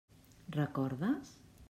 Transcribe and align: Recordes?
Recordes? 0.59 1.35